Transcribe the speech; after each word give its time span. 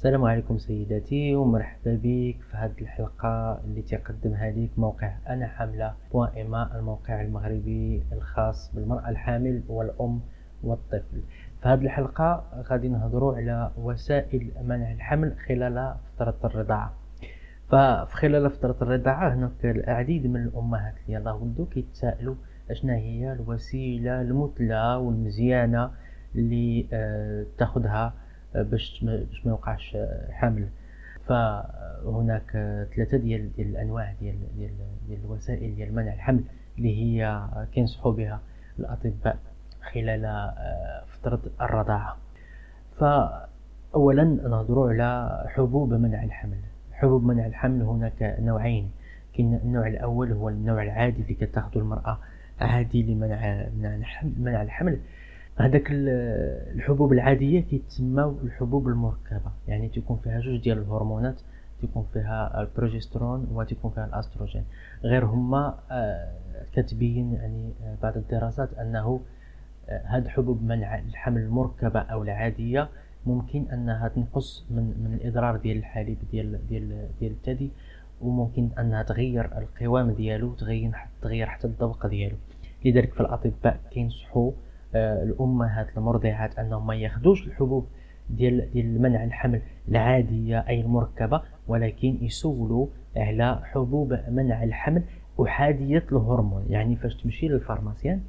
السلام 0.00 0.24
عليكم 0.24 0.58
سيداتي 0.58 1.34
ومرحبا 1.34 1.94
بك 2.02 2.36
في 2.50 2.56
هذه 2.56 2.80
الحلقة 2.80 3.60
اللي 3.64 3.82
تقدمها 3.82 4.50
لك 4.50 4.70
موقع 4.78 5.12
أنا 5.28 5.46
حاملة 5.46 5.94
بوان 6.12 6.28
إما 6.40 6.78
الموقع 6.78 7.20
المغربي 7.20 8.02
الخاص 8.12 8.74
بالمرأة 8.74 9.08
الحامل 9.08 9.62
والأم 9.68 10.20
والطفل. 10.62 11.22
في 11.62 11.68
هذه 11.68 11.84
الحلقة 11.84 12.44
غادي 12.70 12.88
نهضروا 12.88 13.36
على 13.36 13.70
وسائل 13.76 14.50
منع 14.64 14.92
الحمل 14.92 15.36
خلال 15.48 15.94
فترة 16.18 16.38
الرضاعة. 16.44 16.92
ففي 17.68 18.16
خلال 18.16 18.50
فترة 18.50 18.76
الرضاعة 18.82 19.34
هناك 19.34 19.64
العديد 19.64 20.26
من 20.26 20.42
الأمهات 20.42 20.94
اللي 21.06 21.18
الله 21.18 21.34
ودو 21.34 21.66
كيتسائلوا 21.66 22.34
أشنا 22.70 22.96
هي 22.96 23.32
الوسيلة 23.32 24.20
المثلى 24.20 24.94
والمزيانة 24.94 25.90
اللي 26.34 26.86
آه 26.92 27.46
تاخذها 27.58 28.19
باش 28.54 29.04
باش 29.04 29.46
ما 29.46 29.50
يوقعش 29.50 29.96
حمل. 30.30 30.68
فهناك 31.26 32.50
ثلاثة 32.96 33.16
ديال 33.16 33.50
الأنواع 33.58 34.14
ديال 34.20 34.36
ديال 34.56 34.70
ديال 35.08 35.18
الوسائل 35.24 35.74
ديال 35.76 35.94
منع 35.94 36.14
الحمل 36.14 36.42
اللي 36.78 36.96
هي 37.02 37.46
كينصحوا 37.74 38.12
بها 38.12 38.40
الأطباء 38.78 39.36
خلال 39.92 40.24
آه، 40.24 41.02
فترة 41.08 41.40
الرضاعة. 41.60 42.16
فاولا 42.98 44.24
نهضروا 44.24 44.90
على 44.90 45.44
حبوب 45.48 45.92
منع 45.92 46.24
الحمل. 46.24 46.58
حبوب 46.92 47.24
منع 47.24 47.46
الحمل 47.46 47.82
هناك 47.82 48.36
نوعين. 48.40 48.90
كاين 49.34 49.54
النوع 49.54 49.86
الأول 49.86 50.32
هو 50.32 50.48
النوع 50.48 50.82
العادي 50.82 51.22
اللي 51.22 51.34
كتاخذه 51.34 51.78
المرأة 51.78 52.18
عادي 52.60 53.02
لمنع 53.02 53.66
منع 54.38 54.62
الحمل. 54.62 54.98
هذاك 55.60 55.86
الحبوب 55.90 57.12
العادية 57.12 57.60
كيتسموا 57.60 58.32
الحبوب 58.42 58.88
المركبة. 58.88 59.50
يعني 59.68 59.88
تكون 59.88 60.20
فيها 60.24 60.40
جوج 60.40 60.60
ديال 60.60 60.78
الهرمونات 60.78 61.40
تكون 61.82 62.06
فيها 62.12 62.60
البروجسترون 62.60 63.48
وتكون 63.52 63.90
فيها 63.90 64.04
الأستروجين. 64.06 64.64
غير 65.02 65.24
هما 65.24 65.78
آه، 65.90 66.32
كتبين 66.72 67.32
يعني 67.32 67.72
آه، 67.84 67.96
بعض 68.02 68.16
الدراسات 68.16 68.74
أنه 68.74 69.20
هاد 69.88 70.26
آه، 70.26 70.30
حبوب 70.30 70.62
منع 70.62 70.98
الحمل 70.98 71.40
المركبة 71.40 72.00
أو 72.00 72.22
العادية 72.22 72.88
ممكن 73.26 73.64
أنها 73.72 74.08
تنقص 74.08 74.66
من 74.70 74.82
من 74.82 75.14
الإضرار 75.14 75.56
ديال 75.56 75.76
الحليب 75.76 76.18
ديال 76.32 76.66
ديال 76.68 77.08
ديال 77.20 77.32
الثدي 77.32 77.70
وممكن 78.20 78.68
أنها 78.78 79.02
تغير 79.02 79.58
القوام 79.58 80.10
ديالو 80.10 80.54
تغير 80.54 80.92
تغير 81.22 81.46
حتى 81.46 81.66
الذوق 81.66 82.06
ديالو. 82.06 82.36
لذلك 82.84 83.14
فالاطباء 83.14 83.80
كينصحوا 83.90 84.52
الأمهات 84.94 85.86
المرضعات 85.96 86.58
أنهم 86.58 86.86
ما 86.86 86.94
ياخذوش 86.94 87.46
الحبوب 87.46 87.86
ديال 88.30 88.72
ديال 88.72 89.02
منع 89.02 89.24
الحمل 89.24 89.60
العادية 89.88 90.64
أي 90.68 90.80
المركبة 90.80 91.42
ولكن 91.68 92.18
يسولوا 92.20 92.86
على 93.16 93.60
حبوب 93.64 94.18
منع 94.28 94.62
الحمل 94.62 95.02
احاديه 95.42 96.04
الهرمون. 96.12 96.64
يعني 96.68 96.96
فاش 96.96 97.14
تمشي 97.22 97.48
للفارماسيان 97.48 98.20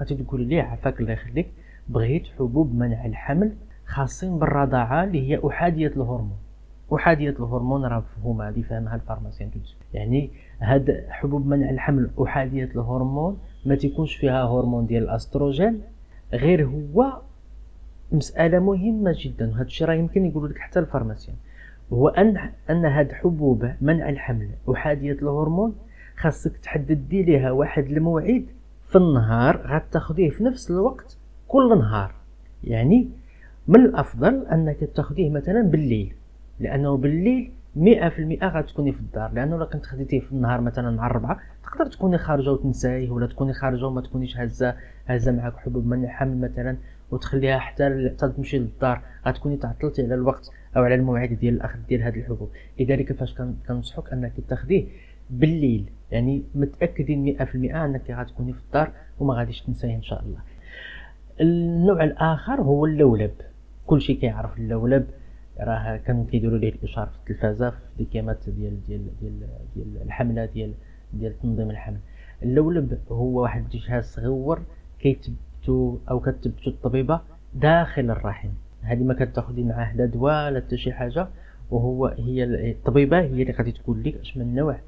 غتقول 0.00 0.40
ليه 0.40 0.62
عافاك 0.62 1.00
الله 1.00 1.12
يخليك 1.12 1.48
بغيت 1.88 2.26
حبوب 2.38 2.74
منع 2.74 3.06
الحمل 3.06 3.52
خاصين 3.86 4.38
بالرضاعة 4.38 5.04
اللي 5.04 5.30
هي 5.30 5.40
أحادية 5.48 5.86
الهرمون. 5.86 6.36
أحادية 6.94 7.30
الهرمون 7.30 7.84
راه 7.84 7.98
مفهومة 7.98 8.48
هذه 8.48 8.62
فهمها 8.62 8.94
ال 8.94 8.99
pharmacien 8.99 9.50
يعني 9.94 10.30
هاد 10.60 11.06
حبوب 11.08 11.46
منع 11.46 11.70
الحمل 11.70 12.10
أحادية 12.22 12.64
الهرمون 12.64 13.38
ما 13.66 13.74
تيكونش 13.74 14.16
فيها 14.16 14.44
هرمون 14.44 14.86
ديال 14.86 15.02
الأستروجين 15.02 15.80
غير 16.32 16.66
هو 16.66 17.20
مسألة 18.12 18.58
مهمة 18.58 19.14
جدا. 19.18 19.50
وهذا 19.50 19.62
الشيء 19.62 19.86
راه 19.86 19.94
يمكن 19.94 20.26
يقول 20.26 20.50
لك 20.50 20.58
حتى 20.58 20.78
ال 20.78 20.83
pharmacien. 20.83 21.36
هو 21.92 22.08
أن 22.08 22.50
أن 22.70 22.84
هاد 22.84 23.12
حبوب 23.12 23.70
منع 23.80 24.08
الحمل. 24.08 24.48
أحادية 24.72 25.12
الهرمون 25.12 25.74
خاصك 26.16 26.56
تحددي 26.56 27.22
لها 27.22 27.50
واحد 27.50 27.84
الموعد 27.84 28.46
في 28.88 28.96
النهار 28.96 29.56
غتاخديه 29.66 30.30
في 30.30 30.44
نفس 30.44 30.70
الوقت 30.70 31.16
كل 31.48 31.78
نهار. 31.78 32.14
يعني 32.64 33.08
من 33.68 33.80
الأفضل 33.80 34.46
أنك 34.46 34.90
تاخديه 34.94 35.30
مثلا 35.30 35.62
بالليل. 35.62 36.14
لأنه 36.60 36.96
بالليل 36.96 37.52
مئة 37.76 38.08
في 38.08 38.18
المئة 38.18 38.46
غتكوني 38.48 38.92
في 38.92 39.00
الدار. 39.00 39.32
لأنه 39.32 39.56
لو 39.56 39.66
كنت 39.66 39.86
خديتيه 39.86 40.20
في 40.20 40.32
النهار 40.32 40.60
مثلا 40.60 40.90
مع 40.90 41.06
الربعة 41.06 41.40
تقدر 41.64 41.86
تكوني 41.86 42.18
خارجة 42.18 42.52
وتنسايه 42.52 43.10
ولا 43.10 43.26
تكوني 43.26 43.52
خارجة 43.52 43.86
وما 43.86 44.00
تكونيش 44.00 44.36
هزة 44.36 44.74
هزة 45.06 45.32
معاك 45.32 45.56
حبوب 45.56 45.86
منع 45.86 46.08
حمل 46.08 46.40
مثلا 46.40 46.76
وتخليها 47.10 47.58
حتى 47.58 48.10
حتى 48.16 48.28
تمشي 48.28 48.58
للدار. 48.58 49.02
غتكوني 49.26 49.56
تعطلتي 49.56 50.02
على 50.02 50.14
الوقت 50.14 50.50
أو 50.76 50.82
على 50.82 50.94
الموعد 50.94 51.28
ديال 51.32 51.54
الاخذ 51.54 51.78
ديال 51.88 52.02
هذه 52.02 52.18
الحبوب. 52.18 52.48
لذلك 52.80 53.12
فاش 53.12 53.34
كنصحك 53.68 54.12
أنك 54.12 54.32
تاخذيه 54.48 54.86
بالليل. 55.30 55.90
يعني 56.10 56.42
متأكدين 56.54 57.36
100% 57.38 57.74
أنك 57.74 58.10
غتكوني 58.10 58.52
في 58.52 58.58
الدار 58.66 58.92
وما 59.18 59.34
غاديش 59.34 59.60
تنسيه 59.62 59.94
إن 59.94 60.02
شاء 60.02 60.22
الله. 60.22 60.38
النوع 61.40 62.04
الآخر 62.04 62.60
هو 62.60 62.86
اللولب. 62.86 63.34
كلشي 63.86 64.14
كيعرف 64.14 64.58
اللولب. 64.58 65.06
راه 65.60 65.96
كانوا 65.96 66.24
كيديروا 66.30 66.58
ليه 66.58 66.68
الإشارة 66.68 67.06
في 67.06 67.16
التلفازة 67.18 67.70
في 67.70 67.76
ديكيمات 67.98 68.48
ديال 68.48 68.84
ديال 68.86 69.06
ديال 69.20 69.32
ديال 69.76 70.02
الحملة 70.02 70.44
ديال 70.44 70.72
ديال 71.12 71.38
تنظيم 71.42 71.70
الحمل. 71.70 71.98
اللولب 72.42 72.98
هو 73.10 73.42
واحد 73.42 73.64
الجهاز 73.74 74.04
صغير 74.04 74.58
كيتبتو 75.00 75.98
أو 76.10 76.20
كتبتو 76.20 76.70
الطبيبة 76.70 77.20
داخل 77.54 78.10
الرحم. 78.10 78.48
هذه 78.82 79.02
ما 79.02 79.14
كتاخدي 79.14 79.64
معاه 79.64 79.96
لا 79.96 80.06
دواء 80.06 80.50
لا 80.50 80.60
حتى 80.60 80.76
شي 80.76 80.92
حاجة 80.92 81.28
وهو 81.70 82.06
هي 82.06 82.44
الطبيبة 82.44 83.20
هي 83.20 83.42
اللي 83.42 83.52
غادي 83.52 83.72
تقول 83.72 84.02
لك 84.04 84.16
أش 84.20 84.36
من 84.36 84.54
نوع 84.54 84.78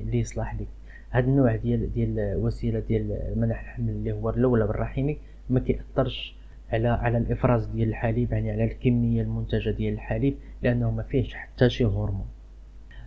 اللي 0.00 0.18
يصلح 0.18 0.54
لك. 0.54 0.66
هذا 1.10 1.26
النوع 1.26 1.56
ديال 1.56 1.92
ديال 1.92 2.36
وسيله 2.36 2.78
ديال 2.78 3.32
منع 3.36 3.60
الحمل 3.60 3.88
اللي 3.90 4.12
هو 4.12 4.30
اللولب 4.30 4.70
الرحمي 4.70 5.18
ما 5.50 5.60
كيأثرش 5.60 6.37
على 6.72 6.88
على 6.88 7.18
الإفراز 7.18 7.66
ديال 7.66 7.88
الحليب 7.88 8.32
يعني 8.32 8.50
على 8.50 8.64
الكمية 8.64 9.22
المنتجة 9.22 9.70
ديال 9.70 9.94
الحليب 9.94 10.34
لأنه 10.62 10.90
ما 10.90 11.02
فيهش 11.02 11.34
حتى 11.34 11.70
شي 11.70 11.84
هرمون. 11.84 12.26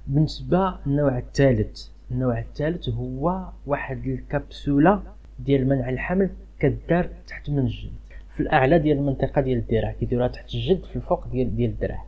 بالنسبة 0.07 0.73
للنوع 0.85 1.17
الثالث 1.17 1.87
النوع 2.11 2.39
الثالث 2.39 2.89
هو 2.89 3.45
واحد 3.65 4.07
الكبسولة 4.07 5.01
ديال 5.39 5.69
منع 5.69 5.89
الحمل 5.89 6.29
كدار 6.59 7.09
تحت 7.27 7.49
من 7.49 7.59
الجلد 7.59 7.91
في 8.29 8.39
الأعلى 8.39 8.79
ديال 8.79 8.97
المنطقة 8.97 9.41
ديال 9.41 9.57
الذراع 9.57 9.91
كيديروها 9.91 10.27
تحت 10.27 10.53
الجلد 10.55 10.83
في 10.85 10.95
الفوق 10.95 11.27
ديال 11.27 11.55
ديال 11.55 11.69
الذراع 11.69 12.03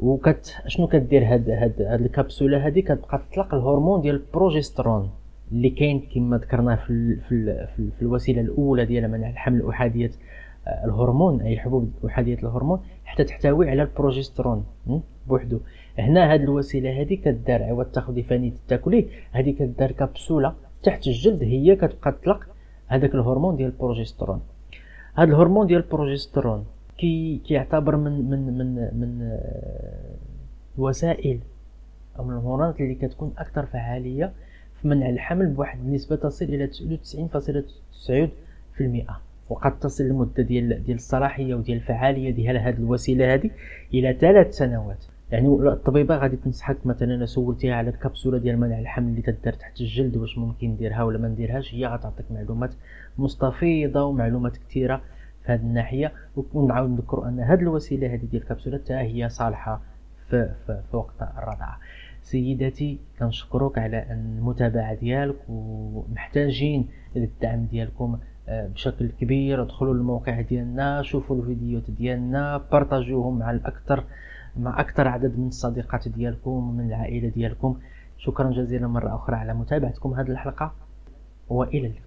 وكت 0.00 0.56
شنو 0.66 0.86
كدير 0.86 1.24
هاد 1.24 1.50
هاد 1.50 1.82
هاد 1.82 2.00
الكبسولة 2.00 2.66
هادي؟ 2.66 2.82
كتبقى 2.82 3.22
تطلق 3.30 3.54
الهرمون 3.54 4.00
ديال 4.00 4.14
البروجسترون 4.14 5.10
اللي 5.52 5.70
كاين 5.70 6.00
كما 6.14 6.36
ذكرناه 6.36 6.74
في 6.74 7.16
في, 7.28 7.66
في, 7.76 7.90
في 7.96 8.02
الوسيلة 8.02 8.40
الأولى 8.40 8.84
ديال 8.84 9.10
منع 9.10 9.30
الحمل 9.30 9.68
احاديه 9.68 10.10
الهرمون 10.66 11.40
أي 11.40 11.58
حبوب 11.58 11.92
احاديه 12.06 12.34
الهرمون 12.34 12.80
حتى 13.04 13.24
تحتوي 13.24 13.70
على 13.70 13.82
البروجسترون 13.82 14.64
بوحدو. 15.28 15.60
هنا 15.98 16.34
هذه 16.34 16.42
الوسيلة 16.42 17.00
هذه 17.00 17.14
كدار 17.14 17.62
عوض 17.62 17.84
تاخذي 17.84 18.22
فانيد 18.22 18.52
تاكليه 18.68 19.06
هذه 19.32 19.50
كدار 19.50 19.92
كبسوله 19.92 20.54
تحت 20.82 21.06
الجلد 21.06 21.42
هي 21.42 21.76
كتبقى 21.76 22.12
تطلق 22.12 22.46
هذاك 22.86 23.14
الهرمون 23.14 23.56
ديال 23.56 23.68
البروجسترون. 23.68 24.40
هذا 25.14 25.30
الهرمون 25.30 25.66
ديال 25.66 25.80
البروجسترون 25.80 26.64
كي 26.98 27.40
كيعتبر 27.46 27.96
من 27.96 28.30
من 28.30 28.58
من 28.58 28.74
من 29.00 29.38
الوسائل 30.78 31.38
أو 32.18 32.24
من 32.24 32.30
الهرمونات 32.30 32.80
اللي 32.80 32.94
كتكون 32.94 33.32
أكثر 33.38 33.66
فعالية 33.66 34.32
في 34.74 34.88
منع 34.88 35.08
الحمل 35.08 35.46
بواحد 35.46 35.78
النسبة 35.78 36.16
تصل 36.16 36.44
إلى 36.44 36.66
99.9% 36.66 36.72
وقد 39.52 39.78
تصل 39.78 40.04
المدة 40.04 40.42
ديال 40.42 40.84
ديال 40.84 40.96
الصلاحية 40.96 41.54
وديال 41.54 41.78
الفعالية 41.78 42.30
ديال 42.30 42.56
هذه 42.58 42.76
الوسيلة 42.76 43.34
هذه؟ 43.34 43.50
إلى 43.94 44.16
ثلاث 44.20 44.54
سنوات. 44.54 45.04
يعني 45.30 45.48
الطبيبة 45.48 46.16
غادي 46.16 46.36
تنصحك 46.36 46.86
مثلا 46.86 47.26
سولتيها 47.26 47.74
على 47.74 47.90
الكبسولة 47.90 48.38
ديال 48.38 48.60
منع 48.60 48.78
الحمل 48.78 49.08
اللي 49.08 49.22
تدار 49.22 49.52
تحت 49.52 49.80
الجلد 49.80 50.16
واش 50.16 50.38
ممكن 50.38 50.68
نديرها 50.68 51.02
ولا 51.02 51.18
ما 51.18 51.28
نديرهاش 51.28 51.74
هي 51.74 51.86
غتعطيك 51.86 52.26
معلومات 52.30 52.70
مستفيضة 53.18 54.04
ومعلومات 54.04 54.56
كثيرة 54.56 54.96
في 55.44 55.52
هذه 55.52 55.60
الناحية. 55.60 56.12
ونعاود 56.54 56.90
نذكر 56.90 57.28
أن 57.28 57.40
هذه 57.40 57.60
الوسيلة 57.60 58.14
هذه 58.14 58.24
ديال 58.30 58.42
الكبسولة 58.42 58.78
حتى 58.78 58.94
هي 58.94 59.28
صالحة 59.28 59.80
في, 60.28 60.50
في, 60.66 60.80
في 60.90 60.96
وقت 60.96 61.22
الرضاعة. 61.22 61.78
سيداتي 62.22 62.98
كنشكرك 63.18 63.78
على 63.78 64.06
المتابعة 64.10 64.94
ديالك 64.94 65.36
ومحتاجين 65.48 66.88
للدعم 67.16 67.64
ديالكم. 67.64 68.18
آه، 68.48 68.66
بشكل 68.66 69.08
كبير. 69.20 69.62
ادخلوا 69.62 69.94
للموقع 69.94 70.40
ديالنا 70.40 71.02
شوفوا 71.02 71.36
الفيديوهات 71.36 71.90
ديالنا 71.90 72.56
بارطاجيوهم 72.72 73.38
مع 73.38 73.50
الأكثر 73.50 74.04
مع 74.56 74.80
أكثر 74.80 75.08
عدد 75.08 75.38
من 75.38 75.46
الصديقات 75.46 76.08
ديالكم 76.08 76.50
ومن 76.50 76.86
العائلة 76.86 77.28
ديالكم. 77.28 77.78
شكرا 78.18 78.50
جزيلا 78.50 78.86
مرة 78.86 79.14
أخرى 79.14 79.36
على 79.36 79.54
متابعتكم 79.54 80.14
هذه 80.14 80.30
الحلقة 80.30 80.72
وإلى 81.48 81.86
اللقاء. 81.86 82.02